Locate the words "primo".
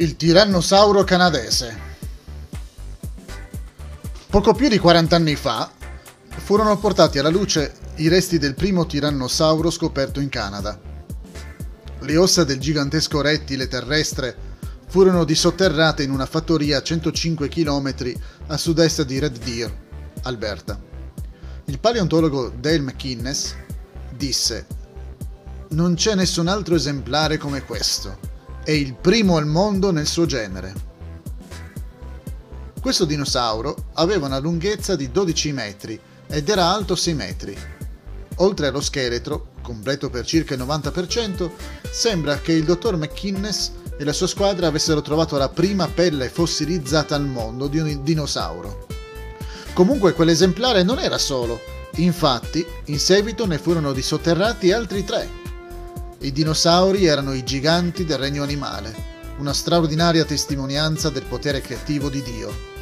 8.54-8.86, 28.92-29.38